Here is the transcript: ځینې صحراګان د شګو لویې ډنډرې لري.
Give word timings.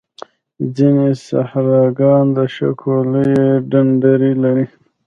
ځینې 0.75 1.09
صحراګان 1.27 2.25
د 2.35 2.37
شګو 2.55 2.95
لویې 3.11 3.49
ډنډرې 3.69 4.31
لري. 4.43 4.65